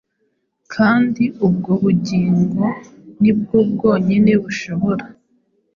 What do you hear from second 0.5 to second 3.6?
kandi ubwo bugingo ni bwo